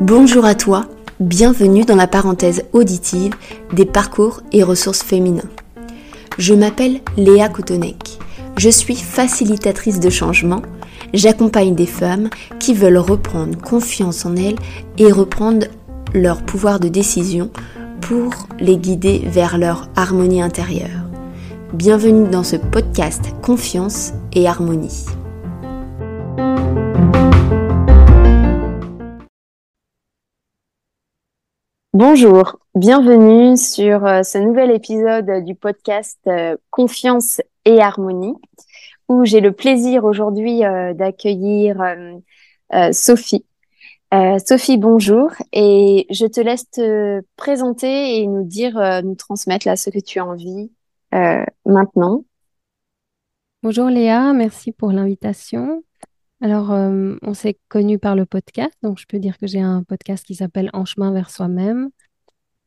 [0.00, 0.86] Bonjour à toi,
[1.18, 3.34] bienvenue dans la parenthèse auditive
[3.72, 5.50] des parcours et ressources féminins.
[6.38, 8.18] Je m'appelle Léa Koutonek.
[8.58, 10.62] Je suis facilitatrice de changement.
[11.14, 12.30] J'accompagne des femmes
[12.60, 14.58] qui veulent reprendre confiance en elles
[14.98, 15.66] et reprendre
[16.14, 17.50] leur pouvoir de décision
[18.00, 18.30] pour
[18.60, 21.08] les guider vers leur harmonie intérieure.
[21.72, 25.06] Bienvenue dans ce podcast Confiance et Harmonie.
[31.98, 38.34] Bonjour, bienvenue sur euh, ce nouvel épisode du podcast euh, Confiance et Harmonie,
[39.08, 41.82] où j'ai le plaisir aujourd'hui euh, d'accueillir
[42.92, 43.44] Sophie.
[44.46, 49.90] Sophie, bonjour, et je te laisse te présenter et nous dire, nous transmettre là ce
[49.90, 50.70] que tu as envie
[51.66, 52.22] maintenant.
[53.64, 55.82] Bonjour Léa, merci pour l'invitation.
[56.40, 59.82] Alors, euh, on s'est connu par le podcast, donc je peux dire que j'ai un
[59.82, 61.90] podcast qui s'appelle En chemin vers soi-même.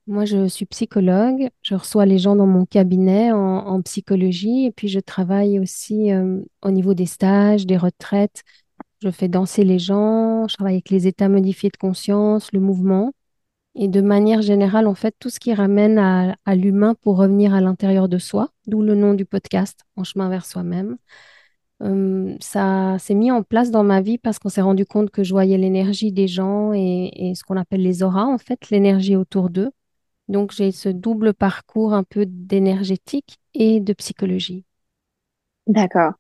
[0.07, 4.87] Moi, je suis psychologue, je reçois les gens dans mon cabinet en, psychologie et puis
[4.89, 8.43] je travaille aussi euh, au niveau des stages, des retraites.
[9.01, 13.13] Je fais danser les gens, je travaille avec les états modifiés de conscience, le mouvement.
[13.75, 17.61] Et de manière générale, en fait, tout ce qui ramène à l'humain pour revenir à
[17.61, 20.97] l'intérieur de soi, d'où le nom du podcast, En chemin vers soi-même.
[21.81, 25.23] Euh, ça s'est mis en place dans ma vie parce qu'on s'est rendu compte que
[25.23, 29.49] je voyais l'énergie des gens et, ce qu'on appelle les auras, en fait, l'énergie autour
[29.49, 29.71] d'eux.
[30.27, 34.65] Donc, j'ai ce double parcours un peu d'énergétique et de psychologie.
[35.67, 36.13] D'accord.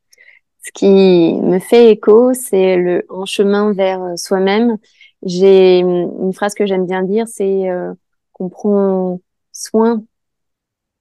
[0.63, 4.77] Ce qui me fait écho, c'est le en chemin vers soi-même.
[5.23, 7.93] J'ai une phrase que j'aime bien dire, c'est euh,
[8.33, 10.03] qu'on prend soin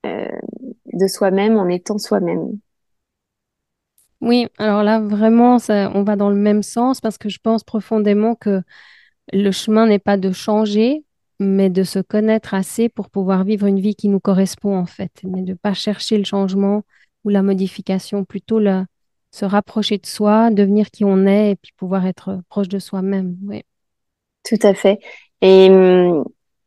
[0.07, 0.29] euh,
[0.93, 2.59] de soi-même en étant soi-même.
[4.21, 8.35] Oui, alors là, vraiment, on va dans le même sens parce que je pense profondément
[8.35, 8.63] que
[9.33, 11.05] le chemin n'est pas de changer,
[11.39, 15.13] mais de se connaître assez pour pouvoir vivre une vie qui nous correspond en fait,
[15.25, 16.83] mais de ne pas chercher le changement
[17.25, 18.61] ou la modification, plutôt
[19.31, 23.37] se rapprocher de soi, devenir qui on est et puis pouvoir être proche de soi-même.
[23.47, 23.63] Oui.
[24.45, 24.99] Tout à fait.
[25.41, 26.25] Et hum,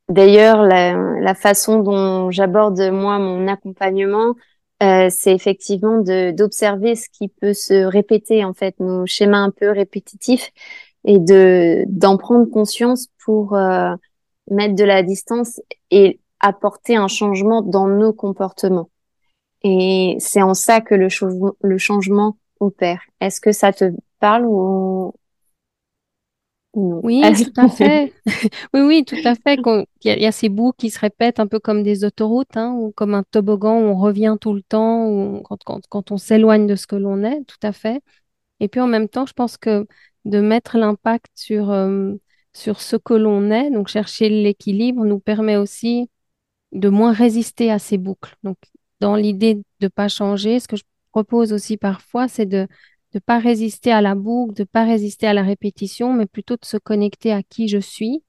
[0.09, 4.35] d'ailleurs, la, façon dont j'aborde moi mon accompagnement,
[4.83, 9.71] euh, c'est effectivement d'observer ce qui peut se répéter en fait, nos schémas un peu
[9.71, 10.51] répétitifs
[11.05, 13.95] et de d'en prendre conscience pour euh,
[14.51, 18.89] mettre de la distance et apporter un changement dans nos comportements.
[19.63, 21.07] Et c'est en ça que le,
[21.61, 23.01] le changement opère.
[23.21, 25.13] Est-ce que ça te parle ou
[26.73, 28.13] oui, tout à fait.
[28.73, 29.59] oui, oui, tout à fait.
[30.03, 32.91] Il y, a ces bouts qui se répètent un peu comme des autoroutes hein, ou
[32.91, 36.65] comme un toboggan où on revient tout le temps ou quand, quand, quand on s'éloigne
[36.65, 38.01] de ce que l'on est, tout à fait.
[38.59, 39.85] Et puis en même temps, je pense que
[40.25, 42.13] de mettre l'impact sur, euh,
[42.53, 46.09] sur ce que l'on est, donc chercher l'équilibre, nous permet aussi
[46.71, 48.35] de moins résister à ces boucles.
[48.43, 48.57] Donc,
[48.99, 52.67] dans l'idée de ne pas changer, ce que je propose aussi parfois, c'est de
[53.13, 56.65] de pas résister à la boucle, de pas résister à la répétition, mais plutôt de
[56.65, 58.23] se connecter à qui je suis,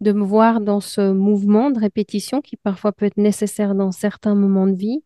[0.00, 4.34] de me voir dans ce mouvement de répétition qui parfois peut être nécessaire dans certains
[4.34, 5.04] moments de vie,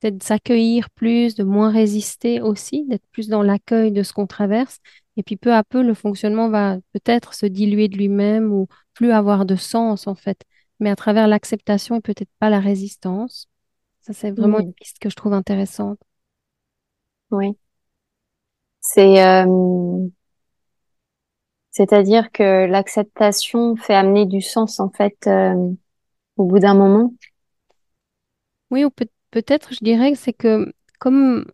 [0.00, 4.78] peut-être s'accueillir plus, de moins résister aussi, d'être plus dans l'accueil de ce qu'on traverse.
[5.16, 9.10] Et puis peu à peu, le fonctionnement va peut-être se diluer de lui-même ou plus
[9.12, 10.42] avoir de sens en fait,
[10.80, 13.48] mais à travers l'acceptation et peut-être pas la résistance.
[14.00, 15.98] Ça, c'est vraiment une piste que je trouve intéressante.
[17.30, 17.56] Oui.
[18.86, 19.46] C'est euh,
[21.70, 25.54] c'est-à-dire que l'acceptation fait amener du sens en fait euh,
[26.36, 27.14] au bout d'un moment.
[28.70, 28.90] Oui, ou
[29.30, 31.46] peut-être je dirais que c'est que comme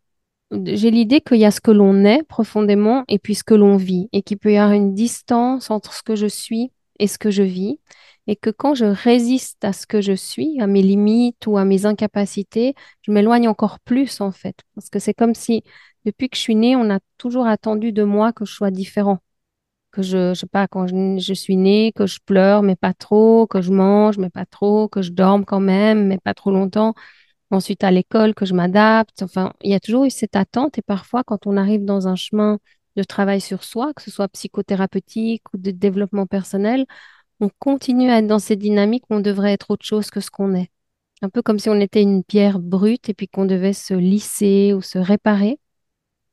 [0.65, 3.77] j'ai l'idée qu'il y a ce que l'on est profondément et puis ce que l'on
[3.77, 7.17] vit et qu'il peut y avoir une distance entre ce que je suis et ce
[7.17, 7.79] que je vis
[8.27, 11.65] et que quand je résiste à ce que je suis, à mes limites ou à
[11.65, 15.63] mes incapacités, je m'éloigne encore plus en fait parce que c'est comme si
[16.05, 19.19] depuis que je suis née, on a toujours attendu de moi que je sois différent.
[19.92, 23.47] Que je, je sais pas, quand je, suis née, que je pleure, mais pas trop,
[23.47, 26.95] que je mange, mais pas trop, que je dorme quand même, mais pas trop longtemps.
[27.51, 29.22] Ensuite, à l'école, que je m'adapte.
[29.22, 32.16] Enfin, il y a toujours eu cette attente et parfois, quand on arrive dans un
[32.16, 32.59] chemin
[32.97, 36.86] de travail sur soi, que ce soit psychothérapeutique ou de développement personnel,
[37.41, 40.30] on continue à être dans ces dynamiques où on devrait être autre chose que ce
[40.30, 40.71] qu'on est.
[41.22, 44.72] Un peu comme si on était une pierre brute et puis qu'on devait se lisser
[44.75, 45.59] ou se réparer.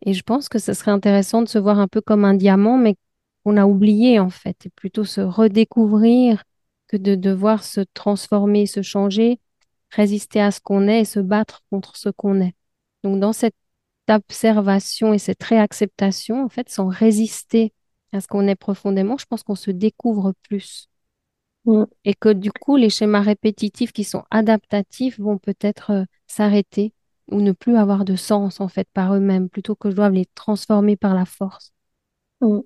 [0.05, 2.77] Et je pense que ce serait intéressant de se voir un peu comme un diamant,
[2.77, 2.95] mais
[3.43, 6.43] qu'on a oublié en fait, et plutôt se redécouvrir
[6.87, 9.39] que de devoir se transformer, se changer,
[9.91, 12.55] résister à ce qu'on est et se battre contre ce qu'on est.
[13.03, 13.55] Donc dans cette
[14.09, 17.73] observation et cette réacceptation, en fait, sans résister
[18.13, 20.89] à ce qu'on est profondément, je pense qu'on se découvre plus.
[21.65, 26.93] Mm, Et que du coup, les schémas répétitifs qui sont adaptatifs vont peut-être euh, s'arrêter
[27.29, 30.95] ou ne plus avoir de sens en fait par eux-mêmes, plutôt que je les transformer
[30.95, 31.73] par la force.
[32.41, 32.59] mm.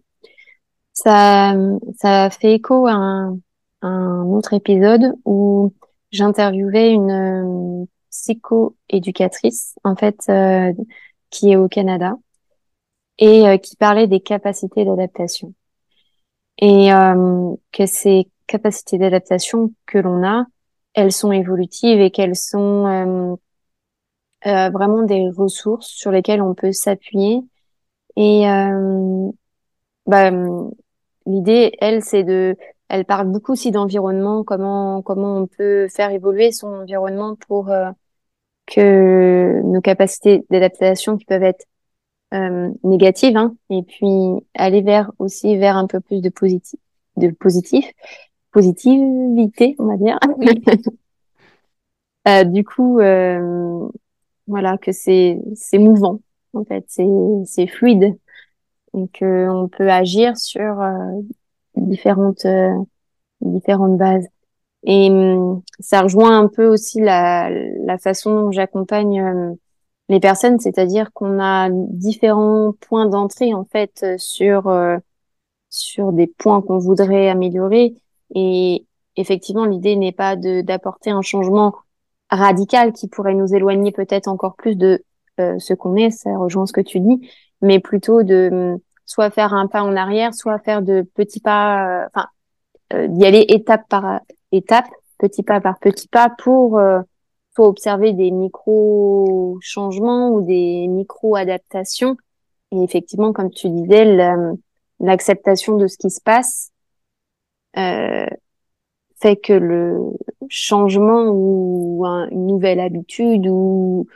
[0.93, 1.55] Ça,
[1.97, 3.39] ça fait écho à un,
[3.81, 5.73] un autre épisode où
[6.11, 10.73] j'interviewais une euh, psycho-éducatrice, en fait, euh,
[11.29, 12.13] qui est au Canada
[13.17, 15.53] et euh, qui parlait des capacités d'adaptation.
[16.57, 20.45] Et euh, que ces capacités d'adaptation que l'on a,
[20.93, 23.39] elles sont évolutives et qu'elles sont
[24.45, 27.41] euh, euh, vraiment des ressources sur lesquelles on peut s'appuyer.
[28.15, 29.29] Et euh,
[30.05, 30.31] bah,
[31.25, 32.55] l'idée, elle, c'est de,
[32.89, 37.91] elle parle beaucoup aussi d'environnement, comment comment on peut faire évoluer son environnement pour euh,
[38.67, 41.65] que nos capacités d'adaptation qui peuvent être
[42.33, 44.07] euh, négatives, hein, et puis
[44.53, 46.79] aller vers aussi vers un peu plus de positif,
[47.17, 47.85] de positif,
[48.51, 50.19] positivité, on va dire.
[52.27, 53.89] Euh, du coup, euh,
[54.47, 56.21] voilà, que c'est c'est mouvant,
[56.53, 57.07] en fait, c'est
[57.45, 58.17] c'est fluide
[58.95, 61.21] et que on peut agir sur euh,
[61.77, 62.73] différentes euh,
[63.41, 64.27] différentes bases.
[64.83, 69.53] Et hum, ça rejoint un peu aussi la la façon dont j'accompagne euh,
[70.09, 74.97] les personnes, c'est-à-dire qu'on a différents points d'entrée en fait euh, sur euh,
[75.69, 77.95] sur des points qu'on voudrait améliorer.
[78.35, 78.85] Et
[79.17, 81.75] effectivement, l'idée n'est pas de d'apporter un changement
[82.31, 85.03] radical qui pourrait nous éloigner peut-être encore plus de
[85.39, 87.29] euh, ce qu'on est, ça rejoint ce que tu dis,
[87.61, 92.03] mais plutôt de hum, soit faire un pas en arrière, soit faire de petits pas,
[92.03, 92.27] euh, enfin
[92.93, 94.87] euh, d'y aller étape par étape,
[95.19, 97.01] petit pas par petit pas pour euh,
[97.57, 102.17] observer des micro changements ou des micro adaptations.
[102.71, 104.53] Et effectivement, comme tu disais, la-
[104.99, 106.71] l'acceptation de ce qui se passe
[109.21, 109.97] fait que le
[110.51, 114.07] changement ou un- une nouvelle habitude ou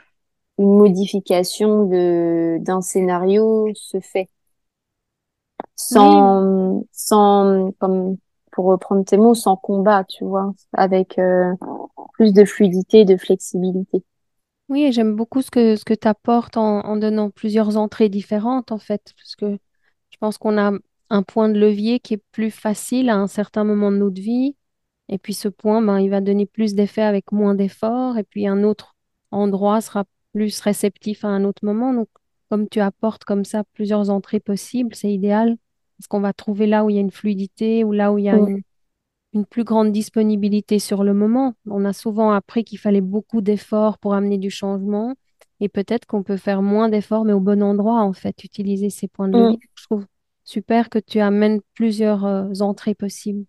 [0.58, 4.30] une modification de d'un scénario se fait?
[5.90, 8.16] Oui, sans sans comme
[8.52, 11.52] pour reprendre tes mots sans combat tu vois avec euh,
[12.14, 14.04] plus de fluidité de flexibilité.
[14.68, 18.72] Oui, j'aime beaucoup ce que, ce que tu apportes en, en donnant plusieurs entrées différentes,
[18.72, 19.58] en fait, parce que
[20.10, 20.72] je pense qu'on a
[21.10, 24.56] un point de levier qui est plus facile à un certain moment de notre vie,
[25.08, 28.46] et puis ce point, ben, il va donner plus d'effet avec moins d'efforts, et puis
[28.46, 28.96] un autre
[29.30, 31.92] endroit sera plus réceptif à un autre moment.
[31.94, 32.08] Donc,
[32.50, 35.56] comme tu apportes comme ça plusieurs entrées possibles, c'est idéal,
[35.98, 38.24] parce qu'on va trouver là où il y a une fluidité, ou là où il
[38.24, 38.62] y a une
[39.36, 41.54] une plus grande disponibilité sur le moment.
[41.66, 45.14] On a souvent appris qu'il fallait beaucoup d'efforts pour amener du changement
[45.60, 49.08] et peut-être qu'on peut faire moins d'efforts mais au bon endroit en fait, utiliser ces
[49.08, 49.56] points de levier.
[49.56, 49.68] mm.
[49.74, 50.06] Je trouve
[50.44, 53.44] super que tu amènes plusieurs euh, entrées possibles.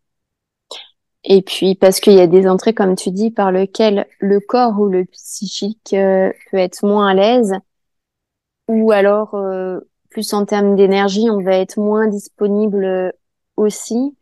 [1.23, 4.79] Et puis parce qu'il y a des entrées comme tu dis par lesquelles le corps
[4.79, 7.53] ou le psychique euh, peut être moins à l'aise.
[8.67, 9.79] Ou alors euh,
[10.09, 13.11] plus en termes d'énergie on va être moins disponible euh,
[13.55, 14.15] aussi.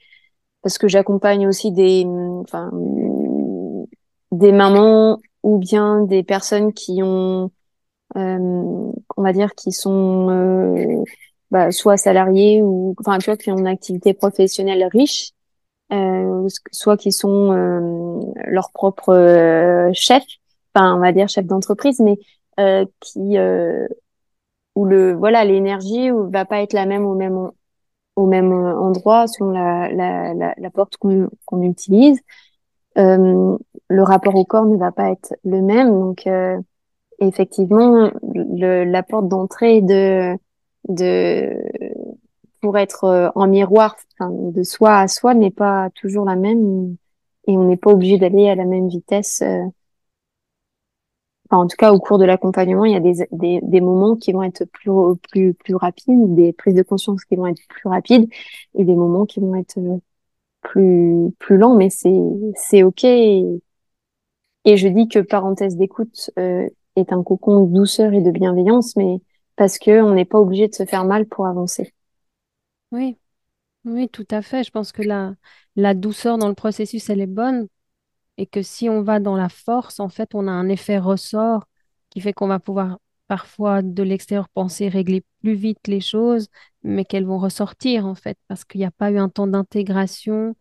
[0.64, 3.86] Parce que j'accompagne aussi des, hum, enfin, hum,
[4.32, 7.52] des mamans ou bien des personnes qui ont,
[8.18, 8.40] euh,
[9.18, 11.04] on va dire, qui sont euh,
[11.52, 15.32] bah, soit salariées ou, enfin, tu vois, qui ont une activité professionnelle riche,
[15.92, 20.24] euh, soit qui sont euh, leurs propres euh, chefs,
[20.74, 22.18] enfin, on va dire chefs d'entreprise, mais
[22.60, 23.88] euh, qui euh,
[24.76, 27.52] où le voilà l'énergie va pas être la même au même
[28.16, 32.20] au même endroit selon la, la, la, porte qu'on qu'on utilise.
[32.98, 33.58] Euh,
[33.90, 35.90] le rapport au corps ne va pas être le même.
[35.92, 36.28] Donc,
[37.20, 40.38] effectivement, le, la porte d'entrée de,
[40.88, 41.58] de,
[42.66, 46.98] pour être euh, en miroir, de soi à soi n'est pas toujours la même
[47.48, 49.44] et on n'est pas obligé d'aller à la même vitesse.
[49.44, 49.66] euh.
[51.48, 53.28] Enfin, en tout cas, au cours de l'accompagnement, il y a des,
[53.62, 54.92] des, moments qui vont être plus,
[55.30, 58.28] plus, plus rapides, des prises de conscience qui vont être plus rapides
[58.74, 60.00] et des moments qui vont être euh,
[60.62, 63.04] plus plus lent, mais c'est ok.
[63.04, 63.62] Et,
[64.66, 69.20] je dis que parenthèse d'écoute est un cocon de douceur et de bienveillance, mais
[69.56, 71.95] parce que on n'est pas obligé de se faire mal pour avancer.
[72.96, 73.18] Oui,
[73.86, 74.64] oui, tout à fait.
[74.64, 75.36] Je pense que la,
[75.76, 77.68] la douceur dans le processus, elle est bonne
[78.38, 81.66] et que si on va dans la force, en fait, on a un effet ressort
[82.10, 86.50] qui fait qu'on va pouvoir parfois de l'extérieur penser régler plus vite les choses,
[86.84, 90.56] mais qu'elles vont ressortir, en fait, parce qu'il n'y a pas eu un temps d'intégration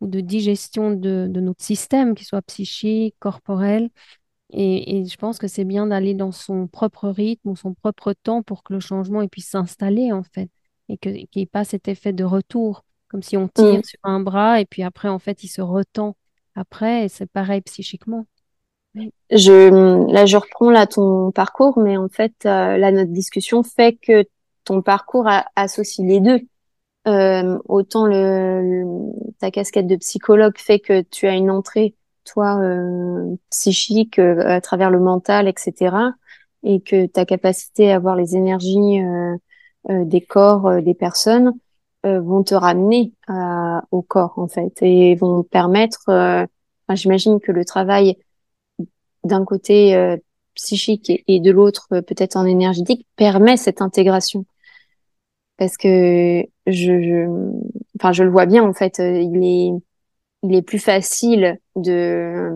[0.00, 3.90] ou de digestion de, notre système, qu'il soit psychique, corporel.
[4.50, 8.14] Et, et je pense que c'est bien d'aller dans son propre rythme ou son propre
[8.14, 10.50] temps pour que le changement puisse s'installer, en fait.
[10.90, 13.84] Et qu'il n'y ait pas cet effet de retour, comme si on tire Mm.
[13.84, 16.16] sur un bras et puis après, en fait, il se retend
[16.56, 18.26] après et c'est pareil psychiquement.
[18.96, 19.12] Oui.
[19.30, 23.96] Je, là, je reprends là ton parcours, mais en fait, euh, là, notre discussion fait
[24.02, 24.24] que
[24.64, 26.40] ton parcours a- associe les deux.
[27.08, 31.94] Euh, autant le, le- ta casquette de psychologue fait que tu as une entrée,
[32.24, 36.12] toi, euh, psychique, euh, à travers le mental, etc.
[36.62, 39.00] Et que ta capacité à voir les énergies
[39.88, 41.52] des corps, euh, des personnes,
[42.06, 46.46] euh, vont te ramener à- au corps, en fait, et vont permettre, euh,
[46.86, 48.16] enfin, j'imagine que le travail
[49.24, 50.16] d'un côté euh,
[50.54, 54.44] psychique et, de l'autre euh, peut-être en énergétique permet cette intégration.
[55.56, 57.26] Parce que je,
[57.98, 59.78] enfin je le vois bien en fait euh, il est
[60.42, 62.50] il est plus facile de euh,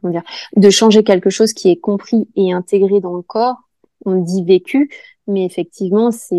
[0.00, 0.24] comment dire
[0.56, 3.67] de changer quelque chose qui est compris et intégré dans le corps
[4.04, 4.90] on dit vécu
[5.26, 6.36] mais effectivement c'est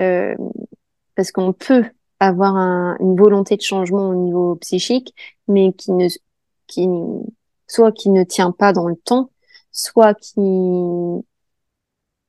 [0.00, 0.34] euh,
[1.14, 1.84] parce qu'on peut
[2.20, 5.14] avoir un- une volonté de changement au niveau psychique
[5.48, 6.08] mais qui ne
[6.66, 6.88] qui
[7.66, 9.30] soit qui ne tient pas dans le temps
[9.72, 10.40] soit qui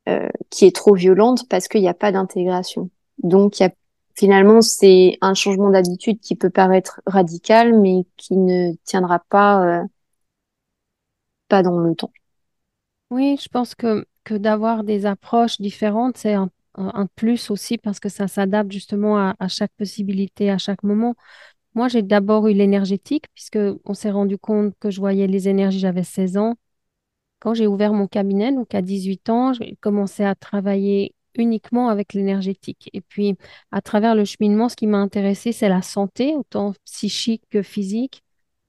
[0.09, 2.89] euh, qui est trop violente parce qu'il n'y a pas d'intégration.
[3.23, 3.71] Donc, il y a,
[4.15, 9.83] finalement, c'est un changement d'habitude qui peut paraître radical, mais qui ne tiendra pas, euh,
[11.49, 12.11] pas dans le temps.
[13.09, 16.49] Oui, je pense que, d'avoir des approches différentes, c'est un,
[17.15, 21.15] plus aussi parce que ça s'adapte justement à, chaque possibilité, à chaque moment.
[21.75, 25.79] Moi, j'ai d'abord eu l'énergétique puisque on s'est rendu compte que je voyais les énergies,
[25.79, 26.55] j'avais 16 ans.
[27.39, 32.13] Quand j'ai ouvert mon cabinet, donc à 18 ans, j'ai commencé à travailler uniquement avec
[32.13, 32.89] l'énergétique.
[32.93, 33.37] Et puis,
[33.71, 38.23] à travers le cheminement, ce qui m'a intéressé, c'est la santé, autant psychique que physique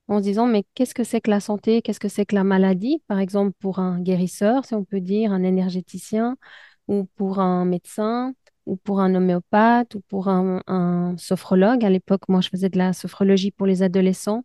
[0.09, 1.83] en se disant, mais qu'est-ce que c'est que la santé?
[1.83, 3.03] Qu'est-ce que c'est que la maladie?
[3.09, 6.37] Par exemple, pour un guérisseur, si on peut dire, un énergéticien,
[6.88, 8.35] ou pour un médecin,
[8.67, 11.85] ou pour un homéopathe, ou pour un, un sophrologue.
[11.85, 14.45] À l'époque, moi, je faisais de la sophrologie pour les adolescents.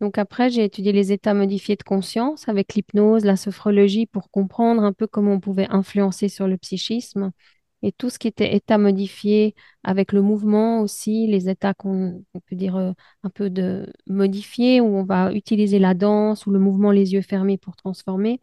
[0.00, 4.82] Donc après, j'ai étudié les états modifiés de conscience avec l'hypnose, la sophrologie pour comprendre
[4.82, 7.32] un peu comment on pouvait influencer sur le psychisme
[7.82, 12.40] et tout ce qui était état modifié avec le mouvement aussi, les états qu'on on
[12.40, 16.58] peut dire euh, un peu de modifiés où on va utiliser la danse ou le
[16.58, 18.40] mouvement les yeux fermés pour transformer.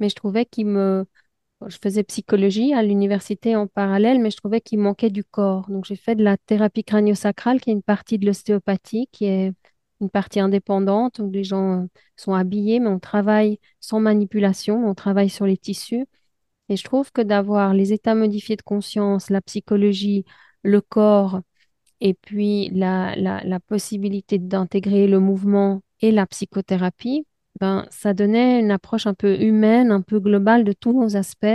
[0.00, 1.06] Mais je trouvais qu'il me
[1.66, 5.68] je faisais psychologie à l'université en parallèle, mais je trouvais qu'il manquait du corps.
[5.70, 9.52] Donc, j'ai fait de la thérapie crânio-sacrale, qui est une partie de l'ostéopathie, qui est
[10.00, 14.94] une partie indépendante, où les gens euh, sont habillés, mais on travaille sans manipulation, on
[14.94, 16.06] travaille sur les tissus.
[16.68, 20.24] Et je trouve que d'avoir les états modifiés de conscience, la psychologie,
[20.62, 21.40] le corps,
[22.00, 27.26] et puis la, la, la possibilité d'intégrer le mouvement et la psychothérapie,
[27.60, 31.46] ben, ça donnait une approche un peu humaine, un peu globale de tous nos aspects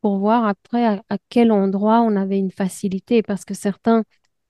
[0.00, 4.04] pour voir après à, à quel endroit on avait une facilité, parce que certains,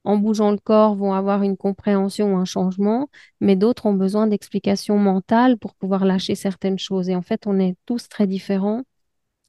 [0.05, 3.09] en bougeant le corps, vont avoir une compréhension ou un changement,
[3.41, 7.09] mais d'autres ont besoin d'explications mentales pour pouvoir lâcher certaines choses.
[7.09, 8.83] Et en fait, on est tous très différents.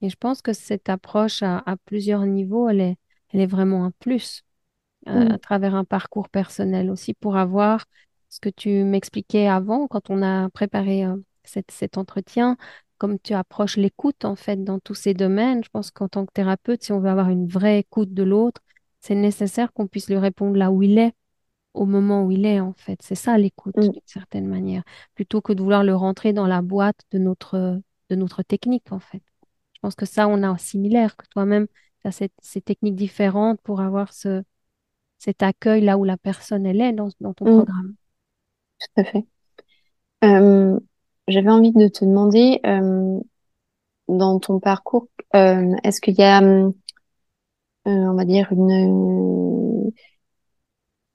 [0.01, 2.95] Et je pense que cette approche à, à plusieurs niveaux, elle est,
[3.29, 4.43] elle est vraiment un plus
[5.09, 7.85] euh, Mm, à travers un parcours personnel aussi pour avoir
[8.29, 12.57] ce que tu m'expliquais avant quand on a préparé euh, cet, cet entretien,
[12.97, 15.63] comme tu approches l'écoute en fait dans tous ces domaines.
[15.63, 18.61] Je pense qu'en tant que thérapeute, si on veut avoir une vraie écoute de l'autre,
[19.01, 21.13] c'est nécessaire qu'on puisse lui répondre là où il est,
[21.73, 23.01] au moment où il est en fait.
[23.01, 24.83] C'est ça l'écoute mm, d'une certaine manière,
[25.15, 28.99] plutôt que de vouloir le rentrer dans la boîte de notre, de notre technique en
[28.99, 29.23] fait.
[29.81, 31.67] Je pense que ça, on a un similaire, que toi-même,
[32.01, 34.43] tu as cette- ces techniques différentes pour avoir ce
[35.17, 37.93] cet accueil là où la personne elle est dans, dans ton mm, programme.
[38.79, 39.25] tout à fait.
[40.23, 40.79] Euh,
[41.27, 43.19] j'avais envie de te demander, euh,
[44.07, 46.71] dans ton parcours, euh, est-ce qu'il y a, euh,
[47.85, 49.91] on va dire, une,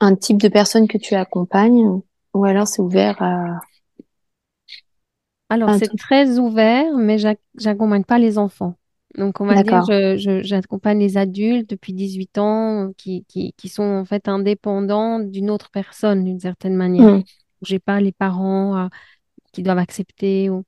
[0.01, 2.01] un type de personne que tu accompagnes,
[2.35, 3.61] ou alors c'est ouvert à,
[5.49, 5.97] Alors, c'est tout?
[5.97, 8.75] très ouvert, mais j'ac- j'accompagne pas les enfants.
[9.17, 9.85] Donc, on va dire,
[10.43, 15.71] j'accompagne les adultes depuis 18 ans qui, qui, qui sont en fait indépendants d'une autre
[15.71, 17.09] personne d'une certaine manière.
[17.09, 17.27] Mm,
[17.63, 18.89] J'ai pas les parents euh,
[19.53, 20.51] qui doivent accepter.
[20.51, 20.65] ou-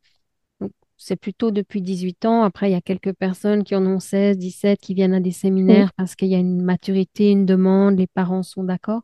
[0.98, 2.42] c'est plutôt depuis 18 ans.
[2.42, 5.30] Après, il y a quelques personnes qui en ont 16, 17, qui viennent à des
[5.30, 9.02] séminaires parce qu'il y a une maturité, une demande, les parents sont d'accord.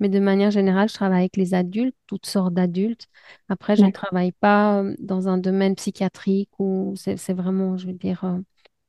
[0.00, 3.06] Mais de manière générale, je travaille avec les adultes, toutes sortes d'adultes.
[3.48, 7.86] Après, je ne travaille pas euh, dans un domaine psychiatrique où c'est c'est vraiment, je
[7.86, 8.38] veux dire, euh,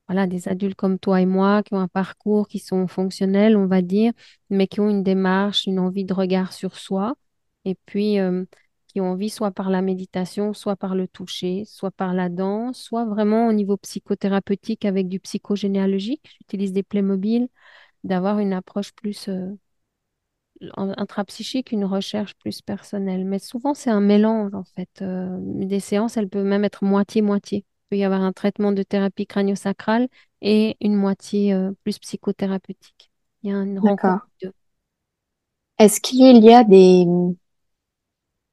[0.08, 3.68] voilà, des adultes comme toi et moi qui ont un parcours, qui sont fonctionnels, on
[3.68, 4.14] va dire,
[4.50, 7.16] mais qui ont une démarche, une envie de regard sur soi,
[7.66, 8.46] et puis euh,
[8.88, 12.79] qui ont envie soit par la méditation, soit par le toucher, soit par la danse,
[12.79, 16.38] soit vraiment au niveau psychothérapeutique avec du psychogénéalogique.
[16.39, 17.50] J'utilise des Playmobil,
[18.03, 19.51] d'avoir une approche plus euh,
[20.75, 23.25] intrapsychique, une recherche plus personnelle.
[23.25, 24.89] Mais souvent, c'est un mélange, en fait.
[25.01, 27.60] Euh, des séances, elles peuvent même être moitié-moitié.
[27.60, 30.08] Il peut y avoir un traitement de thérapie crânio-sacrale
[30.41, 33.12] et une moitié euh, plus psychothérapeutique.
[33.44, 34.27] Il y a une rencontre
[35.77, 37.06] Est-ce qu'il y a des,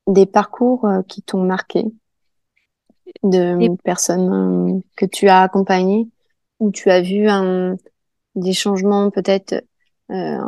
[0.07, 1.85] des parcours euh, qui t'ont marqué
[3.23, 6.09] de personnes que tu as accompagnées
[6.61, 7.77] où tu as vu un,
[8.35, 9.65] des changements peut-être
[10.11, 10.39] euh,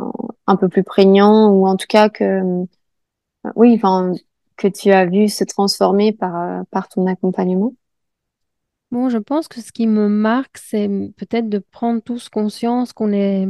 [0.45, 2.65] un peu plus prégnant ou en tout cas que euh,
[3.55, 4.13] oui enfin
[4.55, 7.73] que tu as vu se transformer par euh, par ton accompagnement?
[8.89, 10.87] Bon, je pense que ce qui me marque, c'est
[11.17, 13.45] peut-être de prendre tous conscience qu'on est,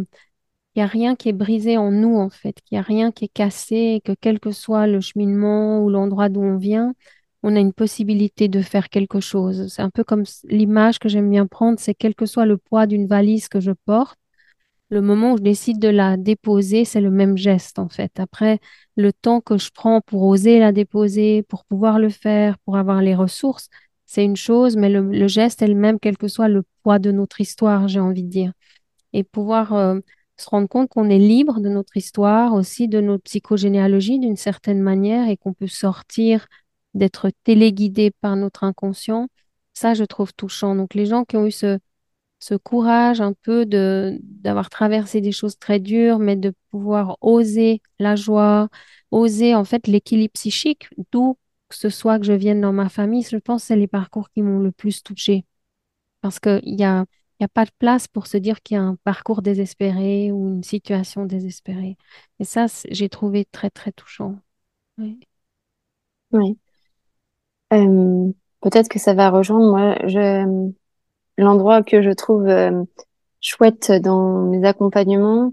[0.77, 3.11] il n'y a rien qui est brisé en nous, en fait, qu'il n'y a rien
[3.11, 6.93] qui est cassé, que quel que soit le cheminement ou l'endroit d'où on vient,
[7.41, 9.67] on a une possibilité de faire quelque chose.
[9.73, 12.85] C'est un peu comme l'image que j'aime bien prendre, c'est quel que soit le poids
[12.85, 14.19] d'une valise que je porte,
[14.89, 18.19] le moment où je décide de la déposer, c'est le même geste en fait.
[18.19, 18.59] Après,
[18.95, 23.01] le temps que je prends pour oser la déposer, pour pouvoir le faire, pour avoir
[23.01, 23.69] les ressources,
[24.05, 27.11] c'est une chose, mais le, geste est le même, quel que soit le poids de
[27.11, 28.51] notre histoire, j'ai envie de dire.
[29.13, 29.99] Et pouvoir euh,
[30.37, 34.81] se rendre compte qu'on est libre de notre histoire, aussi de notre psychogénéalogie d'une certaine
[34.81, 36.47] manière, et qu'on peut sortir
[36.93, 39.27] d'être téléguidé par notre inconscient,
[39.73, 40.75] ça, je trouve touchant.
[40.75, 41.79] Donc, les gens qui ont eu ce,
[42.39, 47.81] ce courage un peu de d'avoir traversé des choses très dures, mais de pouvoir oser
[47.99, 48.69] la joie,
[49.11, 51.37] oser en fait l'équilibre psychique, d'où
[51.69, 54.29] que ce soit que je vienne dans ma famille, je pense que c'est les parcours
[54.29, 55.45] qui m'ont le plus touché
[56.21, 57.05] Parce qu'il y a,
[57.39, 60.49] y a pas de place pour se dire qu'il y a un parcours désespéré ou
[60.49, 61.97] une situation désespérée.
[62.39, 64.35] Et ça, j'ai trouvé très, très touchant.
[64.97, 65.19] Oui.
[66.31, 66.57] Oui.
[67.73, 69.69] Euh, peut-être que ça va rejoindre.
[69.69, 70.71] Moi, je,
[71.37, 72.83] l'endroit que je trouve euh,
[73.41, 75.51] chouette dans mes accompagnements,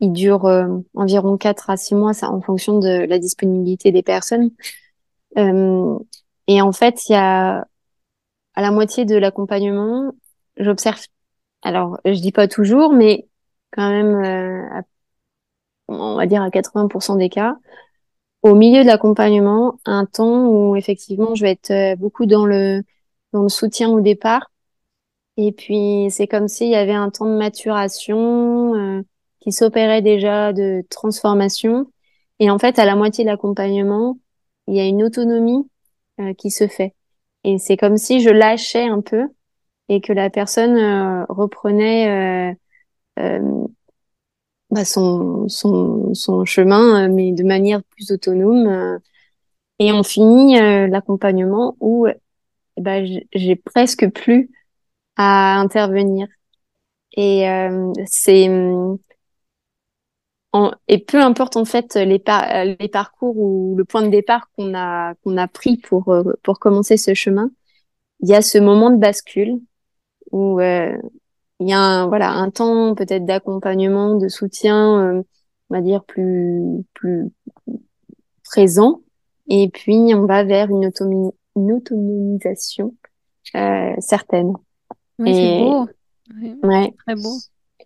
[0.00, 4.02] il dure euh, environ 4 à 6 mois, ça en fonction de la disponibilité des
[4.02, 4.50] personnes.
[5.38, 5.98] Euh,
[6.46, 7.66] et en fait, il y a
[8.54, 10.12] à la moitié de l'accompagnement,
[10.56, 11.00] j'observe.
[11.62, 13.28] Alors, je dis pas toujours, mais
[13.72, 14.84] quand même,
[15.88, 17.56] on va dire à 80% des cas,
[18.42, 22.82] au milieu de l'accompagnement, un temps où effectivement, je vais être beaucoup dans le
[23.32, 24.50] dans le soutien au départ
[25.36, 29.02] et puis, c'est comme s'il y avait un temps de maturation euh,
[29.40, 31.90] qui s'opérait déjà de transformation.
[32.40, 34.18] Et en fait, à la moitié de l'accompagnement,
[34.66, 35.68] il y a une autonomie
[36.20, 36.94] euh, qui se fait.
[37.44, 39.28] Et c'est comme si je lâchais un peu
[39.88, 42.56] et que la personne euh, reprenait
[44.70, 49.00] bah, son, son, son chemin, mais de manière plus autonome.
[49.78, 52.06] et on finit l'accompagnement où
[52.76, 54.50] bah, j'ai presque plus
[55.16, 56.28] à intervenir.
[57.16, 58.48] Et euh, c'est
[60.88, 62.22] et peu importe en fait les,
[62.80, 66.58] les parcours ou le point de départ qu'on a qu'on a pris pour euh, pour
[66.58, 67.50] commencer ce chemin,
[68.20, 69.60] il y a ce moment de bascule
[70.32, 70.96] où euh,
[71.60, 75.24] il y a un, voilà un temps peut-être d'accompagnement, de soutien,
[75.70, 77.30] on va dire plus plus
[78.44, 79.00] présent,
[79.48, 82.94] et puis on va vers une, autonomie, une autonomisation
[83.98, 84.52] certaine.
[85.18, 85.88] Oui, c'est beau.
[86.62, 86.94] Ouais.
[87.06, 87.36] Très beau.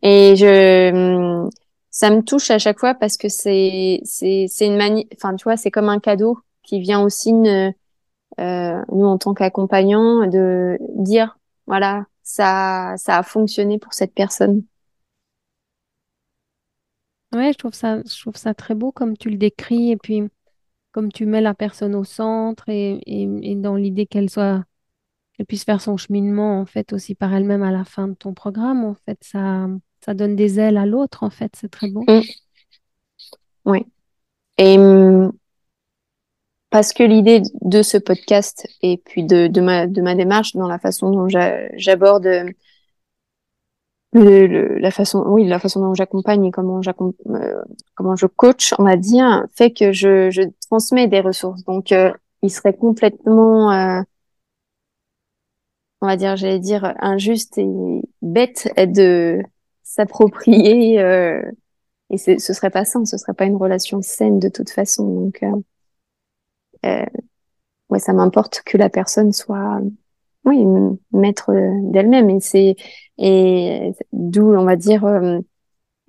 [0.02, 1.48] Et je,
[1.90, 5.44] ça me touche à chaque fois parce que c'est, c'est, c'est une manie, enfin, tu
[5.44, 11.38] vois, c'est comme un cadeau qui vient aussi, euh, nous, en tant qu'accompagnants, de dire,
[11.66, 14.64] voilà, ça, ça a fonctionné pour cette personne.
[17.32, 20.22] Ouais, je trouve ça, je trouve ça très beau comme tu le décris et puis
[20.92, 24.64] comme tu mets la personne au centre et, et, et dans l'idée qu'elle soit
[25.34, 28.34] qu'elle puisse faire son cheminement en fait aussi par elle-même à la fin de ton
[28.34, 28.84] programme.
[28.84, 29.68] En fait, ça,
[30.04, 31.22] ça donne des ailes à l'autre.
[31.22, 32.04] En fait, c'est très beau.
[32.08, 32.20] Mm.
[33.64, 33.86] Oui.
[34.58, 35.32] Et mm,
[36.70, 40.78] parce que l'idée de ce podcast et puis de, ma, de ma démarche dans la
[40.78, 42.28] façon dont j'aborde
[44.12, 47.62] le, la façon, oui, la façon dont j'accompagne et comment j'accompagne, euh,
[47.94, 51.64] comment je coach, on va dire, fait que je, je transmets des ressources.
[51.64, 54.02] Donc, euh, il serait complètement euh,
[56.00, 57.68] on va dire, j'allais dire, injuste et
[58.22, 59.42] bête de
[59.82, 61.42] s'approprier euh,
[62.10, 65.06] et ce serait pas sain, ce serait pas une relation saine de toute façon.
[65.06, 65.44] Donc,
[66.84, 67.06] euh, euh,
[67.90, 69.80] ouais, ça m'importe que la personne soit,
[70.44, 70.64] oui,
[71.12, 71.52] maître
[71.90, 72.76] d'elle-même et c'est
[73.18, 75.38] et d'où on va dire, euh,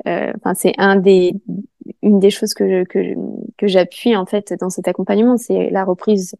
[0.08, 1.34] euh, enfin c'est un des
[2.02, 3.16] une des choses que que
[3.58, 6.36] que j'appuie en fait dans cet accompagnement, c'est la reprise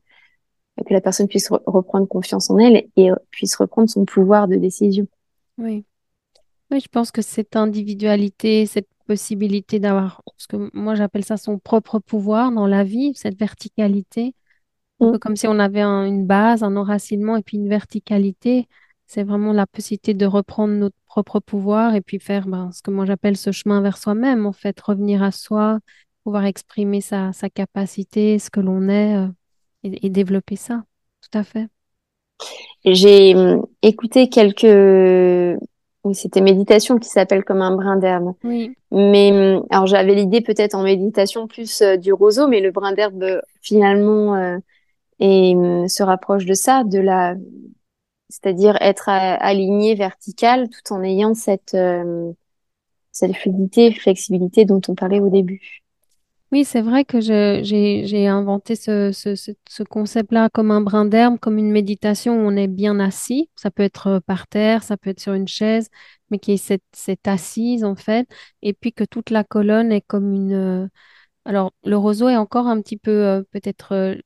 [0.88, 5.06] que la personne puisse reprendre confiance en elle et puisse reprendre son pouvoir de décision.
[5.58, 5.86] Oui.
[6.72, 11.60] Oui, je pense que cette individualité, cette possibilité d'avoir, ce que moi j'appelle ça son
[11.60, 14.36] propre pouvoir dans la vie, cette verticalité,
[15.02, 15.20] un peu Mm.
[15.20, 18.68] comme si on avait un- une base, un enracinement et puis une verticalité.
[19.08, 22.92] C'est vraiment la possibilité de reprendre notre propre pouvoir et puis faire ben, ce que
[22.92, 25.80] moi j'appelle ce chemin vers soi-même, en fait, revenir à soi,
[26.24, 29.28] pouvoir exprimer sa, sa capacité, ce que l'on est euh,
[29.84, 30.84] et, et développer ça.
[31.22, 31.68] Tout à fait.
[32.86, 34.66] J'ai hum, écouté quelques,
[36.04, 38.34] oui, c'était méditation qui s'appelle comme un brin d'herbe.
[38.44, 38.76] Oui.
[38.92, 42.94] Mais hum, alors j'avais l'idée peut-être en méditation plus euh, du roseau, mais le brin
[42.94, 44.58] d'herbe euh, finalement euh,
[45.20, 47.36] et hum, se rapproche de ça, de la,
[48.30, 52.32] c'est-à-dire être aligné vertical tout en ayant cette euh,
[53.12, 55.81] cette fluidité, flexibilité dont on parlait au début.
[56.52, 61.40] Oui, c'est vrai que j'ai, inventé ce, ce, ce, ce concept-là comme un brin d'herbe,
[61.40, 63.50] comme une méditation où on est bien assis.
[63.56, 65.90] Ça peut être euh, par terre, ça peut être sur une chaise,
[66.30, 66.58] mais qui est
[66.92, 68.28] cette, assise en fait.
[68.62, 70.52] Et puis que toute la colonne est comme une...
[70.54, 70.88] euh,
[71.46, 74.18] Alors, le roseau est encore un petit peu euh, peut-être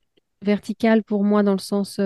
[0.42, 2.00] vertical pour moi dans le sens...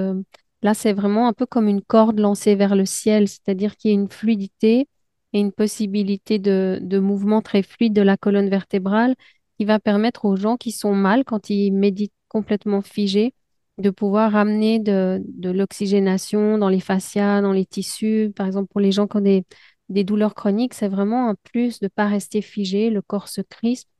[0.62, 3.94] Là, c'est vraiment un peu comme une corde lancée vers le ciel, c'est-à-dire qu'il y
[3.94, 4.88] a une fluidité
[5.33, 9.14] et une possibilité de mouvement très fluide de la colonne vertébrale
[9.61, 13.35] qui va permettre aux gens qui sont mal, quand ils méditent complètement figés,
[13.77, 18.33] de pouvoir amener de, l'oxygénation dans les fascias, dans les tissus.
[18.35, 19.44] Par exemple, pour les gens qui ont des,
[19.90, 23.42] des douleurs chroniques, c'est vraiment un plus de ne pas rester figé, le corps se
[23.42, 23.90] crispe,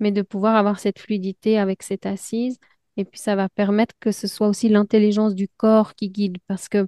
[0.00, 2.58] mais de pouvoir avoir cette fluidité avec cette assise.
[2.98, 6.68] Et puis, ça va permettre que ce soit aussi l'intelligence du corps qui guide, parce
[6.68, 6.86] que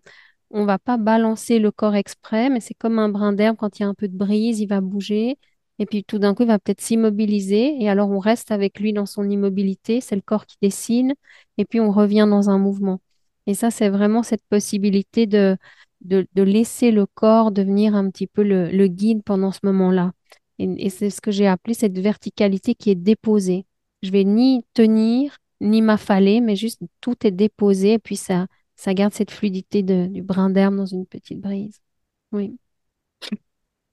[0.51, 3.85] on va pas balancer le corps exprès, mais c'est comme un brin d'herbe, quand il
[3.85, 5.39] y a un peu de brise, il va bouger.
[5.79, 7.77] Et puis tout d'un coup, il va peut-être s'immobiliser.
[7.81, 10.01] Et alors, on reste avec lui dans son immobilité.
[10.01, 11.15] C'est le corps qui dessine.
[11.57, 13.01] Et puis, on revient dans un mouvement.
[13.47, 15.57] Et ça, c'est vraiment cette possibilité de,
[16.03, 20.13] de, de laisser le corps devenir un petit peu le, le guide pendant ce moment-là.
[20.59, 23.67] Et, et c'est ce que j'ai appelé cette verticalité qui est déposée.
[24.03, 27.95] Je vais ni tenir, ni m'affaler, mais juste tout est déposé.
[27.95, 31.81] Et puis, ça, ça garde cette fluidité de- du brin d'herbe dans une petite brise.
[32.33, 32.59] Oui.
[33.23, 33.39] C'est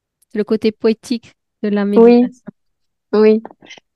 [0.38, 1.34] le côté poétique
[1.70, 2.46] de la Oui, méditation.
[3.14, 3.44] oui.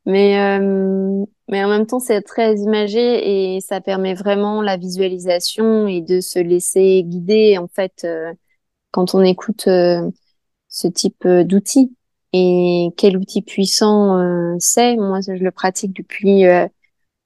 [0.06, 5.88] Mais, euh, mais en même temps, c'est très imagé et ça permet vraiment la visualisation
[5.88, 8.34] et de se laisser guider, en fait, euh,
[8.92, 10.10] quand on écoute euh,
[10.70, 11.96] ce type d'outil.
[12.34, 14.96] Et quel outil puissant c'est.
[14.98, 16.44] Moi, je le pratique depuis,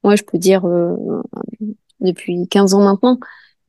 [0.03, 0.63] moi, je peux dire,
[1.99, 3.19] depuis 15 ans maintenant.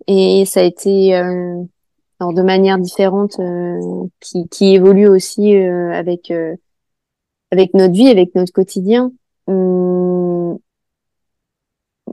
[0.06, 3.36] Et ça a été, alors de manière différente,
[4.20, 6.32] qui, qui évolue aussi avec,
[7.54, 9.12] avec notre vie, avec notre quotidien.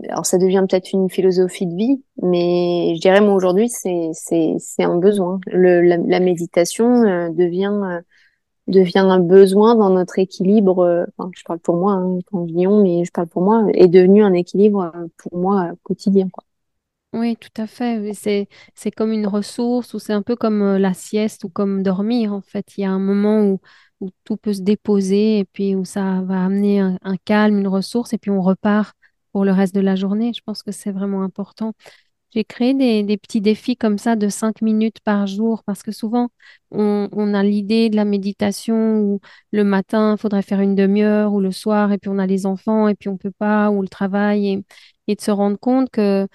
[0.10, 4.56] Alors ça devient peut-être une philosophie de vie, mais je dirais moi aujourd'hui c'est c'est
[4.60, 5.40] c'est un besoin.
[5.48, 8.02] La, méditation euh, devient euh,
[8.68, 10.80] devient un besoin dans notre équilibre.
[10.80, 13.66] euh, je parle pour moi hein, quand je dis on, mais je parle pour moi
[13.74, 16.28] est devenu un équilibre pour moi quotidien.
[17.14, 18.14] Oui, tout à fait.
[18.14, 22.34] C'est, c'est comme une ressource ou c'est un peu comme la sieste ou comme dormir,
[22.34, 22.78] en fait.
[22.78, 23.60] Il y a un moment où,
[24.00, 27.68] où tout peut se déposer et puis où ça va amener un, un calme, une
[27.68, 28.96] ressource et puis on repart
[29.34, 30.32] pour le reste de la journée.
[30.34, 31.74] Je pense que c'est vraiment important.
[32.34, 35.92] J'ai créé des, des petits défis comme ça de cinq minutes par jour parce que
[35.92, 36.30] souvent
[36.72, 39.20] on, on a l'idée de la méditation où
[39.52, 42.46] le matin il faudrait faire une demi-heure ou le soir et puis on a les
[42.46, 44.66] enfants et puis on peut pas ou le travail et,
[45.08, 46.26] et de se rendre compte que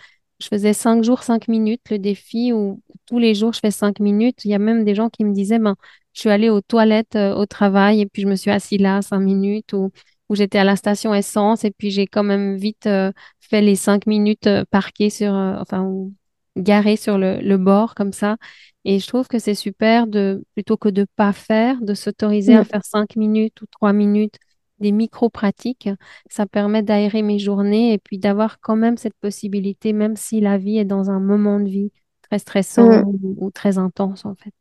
[0.40, 4.00] je faisais cinq jours, cinq minutes le défi où tous les jours je fais cinq
[4.00, 4.44] minutes.
[4.44, 5.76] Il y a même des gens qui me disaient ben
[6.12, 9.02] je suis allée aux toilettes euh, au travail et puis je me suis assise là
[9.02, 13.12] cinq minutes ou j'étais à la station essence et puis j'ai quand même vite euh,
[13.40, 16.14] fait les cinq minutes euh, parquées sur, euh, enfin, ou
[16.56, 18.36] garées sur le, le bord comme ça.
[18.84, 22.64] Et je trouve que c'est super de, plutôt que de pas faire, de s'autoriser à
[22.64, 24.36] faire cinq minutes ou trois minutes,
[24.78, 25.88] des micro-pratiques.
[26.30, 30.58] Ça permet d'aérer mes journées et puis d'avoir quand même cette possibilité, même si la
[30.58, 33.04] vie est dans un moment de vie très stressant Mm.
[33.06, 34.52] ou, ou très intense, en fait.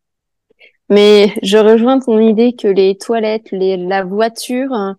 [0.90, 4.94] Mais je rejoins ton idée que les toilettes, les, la voiture, euh,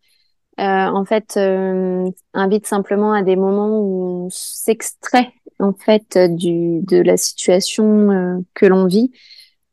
[0.59, 6.99] en fait, euh, invitent simplement à des moments où on s'extrait en fait du de
[6.99, 9.11] la situation euh, que l'on vit,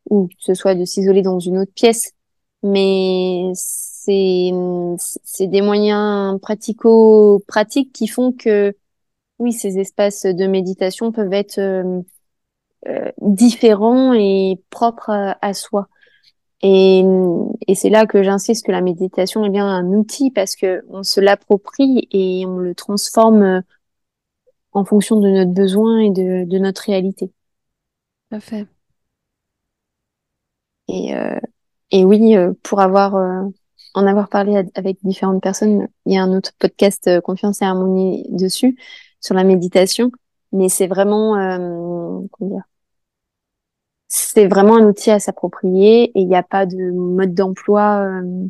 [0.08, 2.12] ou que ce soit de s'isoler dans une autre pièce.
[2.62, 3.50] Mais
[4.04, 4.52] c'est
[5.24, 8.74] c'est des moyens pratico-pratiques qui font que
[9.38, 12.00] oui, ces espaces de méditation peuvent être euh,
[12.88, 15.88] euh, différents et propres à, à soi.
[16.62, 17.04] Et,
[17.66, 21.02] et c'est là que j'insiste que la méditation est bien un outil parce que on
[21.02, 23.62] se l'approprie et on le transforme
[24.72, 27.32] en fonction de notre besoin et de, de notre réalité.
[28.30, 28.66] Tout à fait.
[30.88, 31.38] Et, euh,
[31.90, 33.42] et oui, euh, pour avoir euh,
[33.94, 35.88] en avoir parlé avec différentes personnes.
[36.06, 38.76] Il y a un autre podcast euh, Confiance et Harmonie dessus
[39.20, 40.10] sur la méditation,
[40.52, 42.64] mais c'est vraiment euh, comment dire
[44.08, 47.98] c'est vraiment un outil à s'approprier et il n'y a pas de mode d'emploi.
[48.00, 48.48] Euh,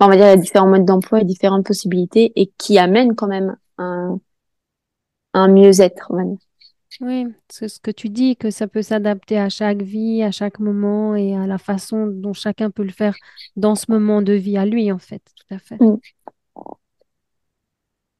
[0.00, 3.14] on va dire il y a différents modes d'emploi et différentes possibilités et qui amènent
[3.14, 4.20] quand même un,
[5.34, 6.12] un mieux-être.
[7.00, 10.58] Oui, c'est ce que tu dis, que ça peut s'adapter à chaque vie, à chaque
[10.58, 13.16] moment et à la façon dont chacun peut le faire
[13.56, 15.22] dans ce moment de vie à lui, en fait.
[15.34, 15.78] Tout à fait.
[15.80, 15.96] Mm.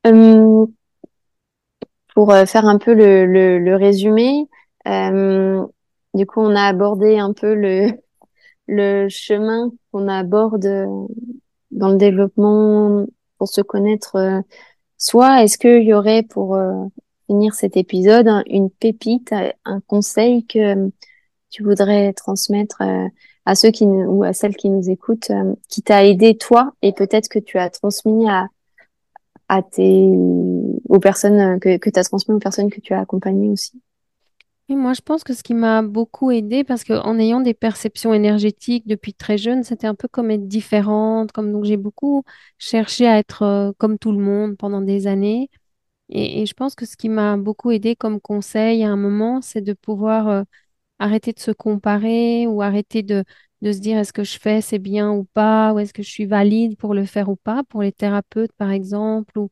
[0.06, 0.72] Hum,
[2.14, 4.48] pour euh, faire un peu le, résumé,
[4.88, 5.64] euh,
[6.14, 7.88] du coup, on a abordé un peu le,
[9.08, 10.66] chemin qu'on aborde
[11.70, 13.06] dans le développement
[13.38, 14.40] pour se connaître euh,
[14.98, 15.42] soi.
[15.42, 16.84] Est-ce qu'il y aurait, pour euh,
[17.30, 19.32] finir cet épisode, une pépite,
[19.64, 20.90] un conseil que
[21.48, 23.06] tu voudrais transmettre euh,
[23.46, 25.30] à ceux qui ou à celles qui nous écoutent,
[25.68, 28.48] qui t'a aidé toi et peut-être que tu as transmis à
[29.48, 30.08] à tes
[30.88, 33.80] aux personnes que que tu as transmis aux personnes que tu as accompagnées aussi?
[34.76, 38.86] Moi, je pense que ce qui m'a beaucoup aidé, parce qu'en ayant des perceptions énergétiques
[38.86, 42.22] depuis très jeune, c'était un peu comme être différente, comme donc j'ai beaucoup
[42.56, 45.50] cherché à être euh, comme tout le monde pendant des années.
[46.10, 49.60] Et, je pense que ce qui m'a beaucoup aidé comme conseil à un moment, c'est
[49.60, 50.42] de pouvoir euh,
[50.98, 53.24] arrêter de se comparer ou arrêter de,
[53.62, 56.10] de se dire est-ce que je fais c'est bien ou pas, ou est-ce que je
[56.10, 59.50] suis valide pour le faire ou pas, pour les thérapeutes par exemple, ou...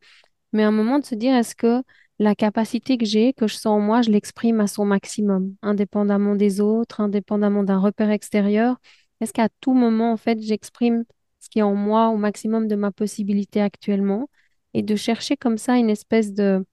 [0.53, 1.83] mais à un moment de se dire est-ce que
[2.19, 6.37] la capacité que j'ai, que je sens en moi, je l'exprime à son maximum, indépendamment
[6.37, 8.79] des autres, indépendamment d'un repère extérieur.
[9.21, 11.05] Est-ce qu'à tout moment, en fait, j'exprime
[11.41, 14.29] ce qui est en moi au maximum de ma possibilité actuellement?
[14.75, 16.65] Et de chercher comme ça une espèce de,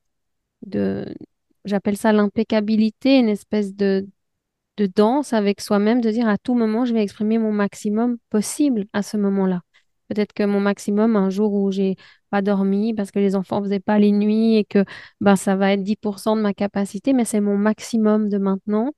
[0.65, 1.15] de
[1.65, 4.07] j'appelle ça l'impeccabilité, une espèce de,
[4.77, 8.85] de danse avec soi-même, de dire à tout moment, je vais exprimer mon maximum possible
[8.93, 9.61] à ce moment-là.
[10.09, 11.95] Peut-être que mon maximum, un jour où j'ai
[12.29, 14.85] pas dormi parce que les enfants faisaient pas les nuits et que
[15.21, 18.91] ben, ça va être 10% de ma capacité, mais c'est mon maximum de maintenant.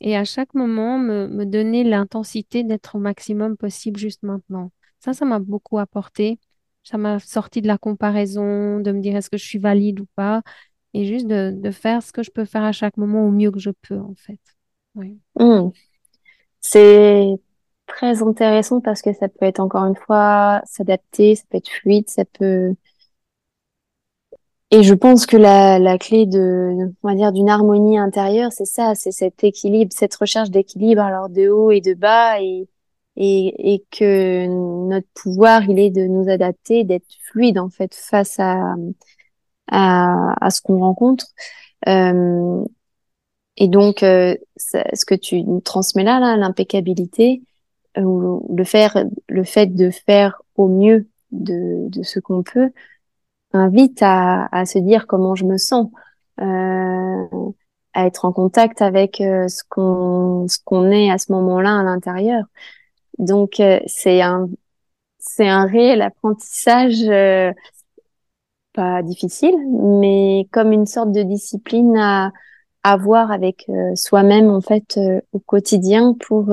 [0.00, 4.72] Et à chaque moment, me, me donner l'intensité d'être au maximum possible juste maintenant.
[5.00, 6.38] Ça, ça m'a beaucoup apporté.
[6.86, 10.06] Ça m'a sorti de la comparaison, de me dire est-ce que je suis valide ou
[10.14, 10.42] pas,
[10.94, 13.58] et juste de, faire ce que je peux faire à chaque moment au mieux que
[13.58, 14.38] je peux, en fait.
[14.94, 15.18] Oui.
[15.34, 15.70] Mmh.
[16.60, 17.26] C'est
[17.86, 22.08] très intéressant parce que ça peut être encore une fois s'adapter, ça peut être fluide,
[22.08, 22.76] ça peut.
[24.70, 28.64] Et je pense que la, la clé de, on va dire, d'une harmonie intérieure, c'est
[28.64, 32.68] ça, c'est cet équilibre, cette recherche d'équilibre, alors de haut et de bas, et,
[33.16, 34.46] et, et que
[34.88, 38.74] notre pouvoir, il est de nous adapter, d'être fluide en fait face à
[39.68, 41.26] à, à ce qu'on rencontre.
[41.88, 42.64] Euh,
[43.56, 47.42] et donc, euh, ce que tu transmets là, là, l'impeccabilité,
[47.96, 52.70] ou le faire, le fait de faire au mieux de, de ce qu'on peut,
[53.52, 55.88] invite à, à se dire comment je me sens,
[56.40, 57.24] euh,
[57.94, 61.82] à être en contact avec euh, ce qu'on ce qu'on est à ce moment-là à
[61.82, 62.44] l'intérieur.
[63.18, 64.48] Donc euh, c'est un
[65.18, 67.52] c'est un réel apprentissage euh,
[68.72, 69.54] pas difficile,
[70.00, 72.32] mais comme une sorte de discipline à
[72.82, 75.00] avoir avec soi-même en fait
[75.32, 76.52] au quotidien pour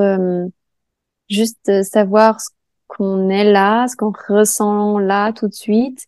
[1.29, 2.49] juste euh, savoir ce
[2.87, 6.05] qu'on est là, ce qu'on ressent là tout de suite,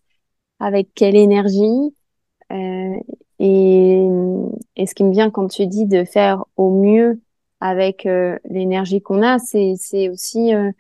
[0.60, 1.96] avec quelle énergie.
[2.52, 2.96] Euh,
[3.40, 4.08] et,
[4.76, 7.20] et, ce qui me vient quand tu dis de faire au mieux
[7.68, 10.72] avec euh, l'énergie qu'on a, c'est, aussi euh,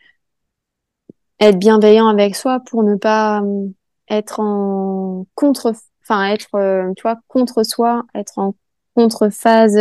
[1.39, 3.67] être bienveillant avec soi pour ne pas euh,
[4.09, 8.55] être en contre, enfin être, tu vois, contre soi, être en
[8.95, 9.77] contre-phase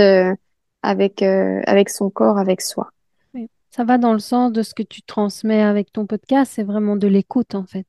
[0.82, 2.90] avec avec son corps, avec soi.
[3.70, 6.96] Ça va dans le sens de ce que tu transmets avec ton podcast, c'est vraiment
[6.96, 7.86] de l'écoute en fait.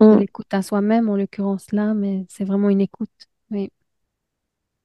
[0.00, 0.18] De Mm.
[0.18, 3.10] l'écoute à soi-même en l'occurrence là, mais c'est vraiment une écoute.
[3.50, 3.70] Oui.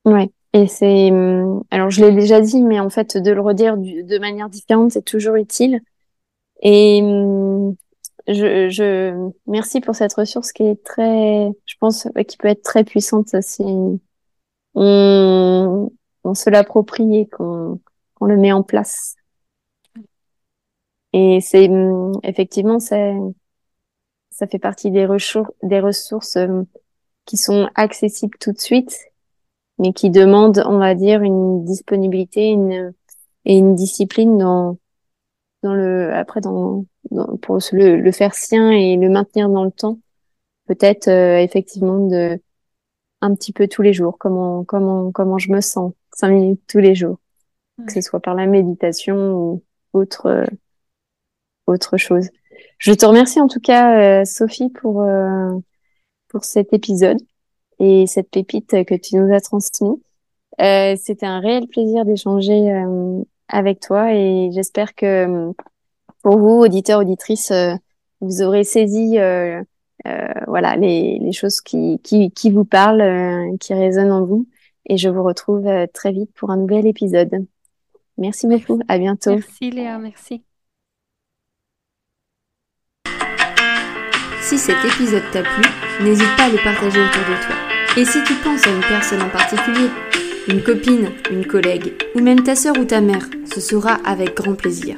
[0.05, 0.31] Ouais.
[0.53, 4.19] Et c'est, hum, alors je l'ai déjà dit, mais en fait de le redire de
[4.19, 5.81] manière différente, c'est toujours utile.
[6.63, 7.75] Et hum,
[8.27, 12.83] je, je, merci pour cette ressource qui est très, je pense, qui peut être très
[12.83, 13.63] puissante si
[14.75, 15.91] on,
[16.23, 17.79] on se l'approprie et qu'on
[18.21, 19.15] le met en place.
[21.13, 23.13] Et c'est hum, effectivement, c'est,
[24.29, 26.37] ça fait partie des ressources, des ressources
[27.25, 28.97] qui sont accessibles tout de suite,
[29.79, 32.93] mais qui demandent, on va dire, une disponibilité, une
[33.45, 34.77] et une discipline dans
[35.63, 39.71] dans le après dans, dans pour le, le faire sien et le maintenir dans le
[39.71, 39.99] temps.
[40.67, 42.39] Peut-être euh, effectivement de
[43.21, 46.79] un petit peu tous les jours, comment comment comment je me sens, cinq minutes tous
[46.79, 47.17] les jours,
[47.85, 50.45] que ce soit par la méditation ou autre euh,
[51.67, 52.29] autre chose.
[52.77, 55.05] Je te remercie en tout cas, Sophie, pour,
[56.27, 57.17] pour cet épisode
[57.81, 59.97] et cette pépite que tu nous as transmise.
[60.59, 62.71] C'était un réel plaisir d'échanger
[63.47, 65.51] avec toi et j'espère que
[66.21, 67.51] pour vous, auditeurs, auditrices,
[68.21, 69.17] vous aurez saisi
[70.47, 74.47] voilà les, les choses qui, qui, qui vous parlent, qui résonnent en vous.
[74.87, 77.45] Et je vous retrouve très vite pour un nouvel épisode.
[78.17, 78.79] Merci beaucoup.
[78.87, 79.31] À bientôt.
[79.31, 80.43] Merci Léa, merci.
[84.41, 85.63] Si cet épisode t'a plu,
[86.03, 87.70] n'hésite pas à le partager autour de toi.
[87.97, 89.89] Et si tu penses à une personne en particulier,
[90.47, 94.55] une copine, une collègue, ou même ta sœur ou ta mère, ce sera avec grand
[94.55, 94.95] plaisir.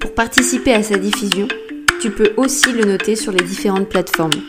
[0.00, 1.46] Pour participer à sa diffusion,
[2.00, 4.40] tu peux aussi le noter sur les différentes plateformes.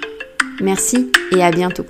[0.61, 1.85] Merci et à bientôt.